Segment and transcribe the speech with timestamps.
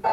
[0.00, 0.08] Hey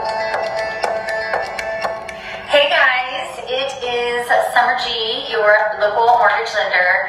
[2.67, 4.91] guys, it is Summer G,
[5.31, 7.07] your local mortgage lender.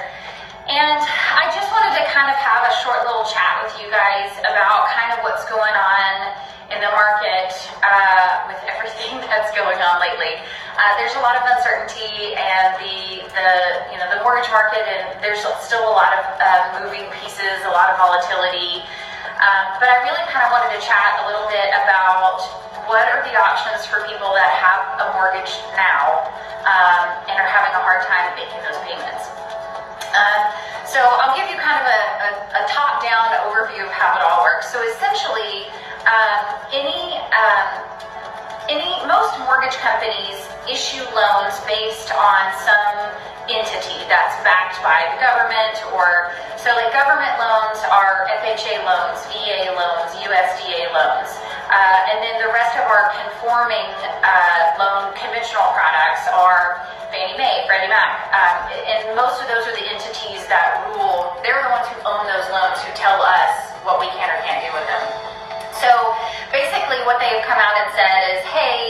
[0.71, 4.30] And I just wanted to kind of have a short little chat with you guys
[4.46, 6.38] about kind of what's going on
[6.70, 7.50] in the market
[7.82, 10.38] uh, with everything that's going on lately.
[10.79, 15.18] Uh, there's a lot of uncertainty and the, the, you know, the mortgage market and
[15.18, 18.86] there's still a lot of uh, moving pieces, a lot of volatility.
[19.39, 22.42] Um, but I really kind of wanted to chat a little bit about
[22.91, 26.27] what are the options for people that have a mortgage now
[26.66, 29.30] um, and are having a hard time making those payments.
[30.11, 30.41] Um,
[30.83, 34.42] so I'll give you kind of a, a, a top-down overview of how it all
[34.42, 34.73] works.
[34.73, 35.70] So essentially,
[36.09, 36.42] um,
[36.75, 37.77] any um,
[39.45, 42.97] mortgage companies issue loans based on some
[43.48, 49.73] entity that's backed by the government or so like government loans are FHA loans, VA
[49.73, 51.30] loans, USDA loans.
[51.69, 53.88] Uh, and then the rest of our conforming
[54.24, 58.33] uh, loan conventional products are Fannie Mae, Freddie Mac.
[58.33, 58.56] Um,
[58.89, 62.48] and most of those are the entities that rule, they're the ones who own those
[62.53, 65.05] loans who tell us what we can or can't do with them.
[65.77, 65.89] So
[66.53, 68.88] basically what they have come out and said is, hey,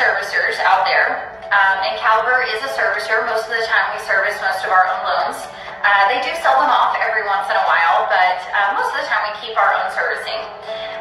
[0.00, 3.20] servicers out there, um, and Caliber is a servicer.
[3.28, 5.36] Most of the time we service most of our own loans.
[5.84, 9.04] Uh, they do sell them off every once in a while, but uh, most of
[9.04, 10.40] the time we keep our own servicing.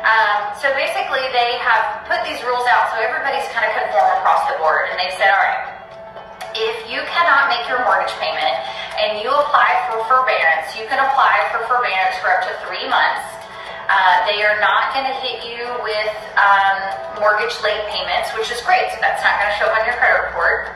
[0.03, 4.47] Um, so basically, they have put these rules out so everybody's kind of conform across
[4.51, 5.79] the board, and they've said, all right,
[6.55, 8.55] if you cannot make your mortgage payment
[8.99, 13.28] and you apply for forbearance, you can apply for forbearance for up to three months.
[14.29, 16.77] They are not going to hit you with um,
[17.17, 18.85] mortgage late payments, which is great.
[18.93, 20.69] So that's not going to show up on your credit report.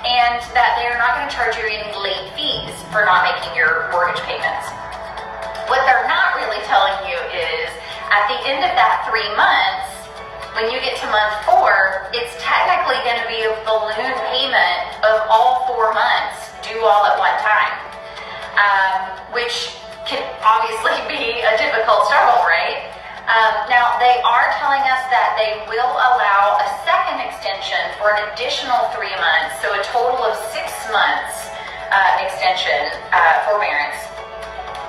[0.00, 3.52] And that they are not going to charge you any late fees for not making
[3.52, 4.64] your mortgage payments.
[5.68, 7.68] What they're not really telling you is
[8.08, 9.92] at the end of that three months,
[10.56, 15.28] when you get to month four, it's technically going to be a balloon payment of
[15.28, 17.76] all four months due all at one time,
[18.56, 19.76] um, which
[20.10, 22.82] can obviously be a difficult struggle, right?
[23.30, 28.26] Um, now, they are telling us that they will allow a second extension for an
[28.34, 31.54] additional three months, so a total of six months
[31.94, 34.02] uh, extension uh, forbearance.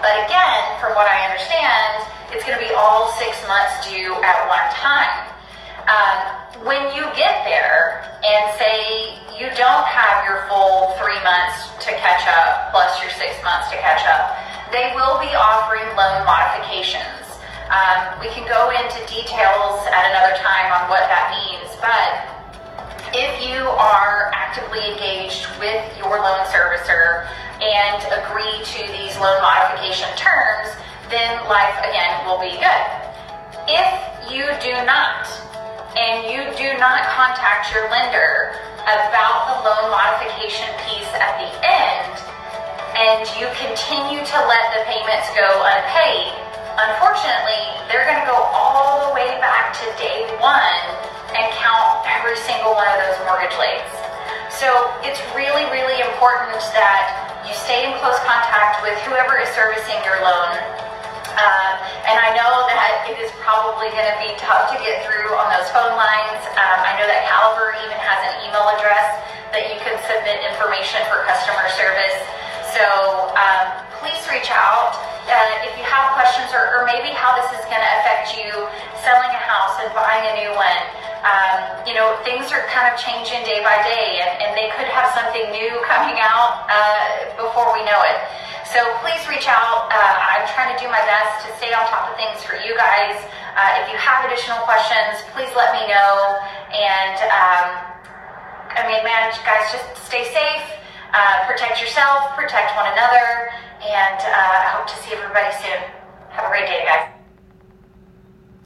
[0.01, 2.01] But again, from what I understand,
[2.33, 5.29] it's going to be all six months due at one time.
[5.85, 11.93] Um, when you get there and say you don't have your full three months to
[12.01, 12.90] catch up plus
[17.81, 22.29] Um, we can go into details at another time on what that means, but
[23.09, 27.25] if you are actively engaged with your loan servicer
[27.57, 30.69] and agree to these loan modification terms,
[31.09, 32.85] then life again will be good.
[33.65, 33.89] If
[34.29, 35.25] you do not,
[35.97, 42.13] and you do not contact your lender about the loan modification piece at the end,
[42.93, 46.50] and you continue to let the payments go unpaid,
[46.89, 47.61] unfortunately,
[47.91, 50.81] they're going to go all the way back to day one
[51.37, 53.93] and count every single one of those mortgage lates.
[54.49, 54.69] So
[55.05, 60.21] it's really, really important that you stay in close contact with whoever is servicing your
[60.21, 60.81] loan
[61.41, 61.73] um,
[62.05, 65.49] and I know that it is probably going to be tough to get through on
[65.49, 66.43] those phone lines.
[66.53, 69.09] Um, I know that Caliber even has an email address
[69.49, 72.13] that you can submit information for customer service.
[72.77, 72.85] So
[73.33, 75.00] um, please reach out
[75.71, 78.51] if you have questions or, or maybe how this is going to affect you
[78.99, 80.83] selling a house and buying a new one.
[81.23, 84.89] Um, you know, things are kind of changing day by day, and, and they could
[84.91, 88.19] have something new coming out uh, before we know it.
[88.67, 89.87] So please reach out.
[89.91, 92.75] Uh, I'm trying to do my best to stay on top of things for you
[92.75, 93.15] guys.
[93.55, 96.39] Uh, if you have additional questions, please let me know.
[96.71, 97.67] And um,
[98.75, 100.63] I mean, man, guys, just stay safe,
[101.11, 103.51] uh, protect yourself, protect one another,
[103.83, 105.81] and uh, I hope to see everybody soon.
[106.29, 107.10] Have a great day, guys.